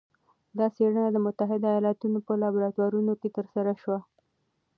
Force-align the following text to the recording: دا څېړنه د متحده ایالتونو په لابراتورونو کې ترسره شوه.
دا 0.57 0.65
څېړنه 0.75 1.03
د 1.11 1.17
متحده 1.25 1.69
ایالتونو 1.75 2.17
په 2.27 2.33
لابراتورونو 2.41 3.13
کې 3.21 3.29
ترسره 3.37 3.73
شوه. 3.81 3.99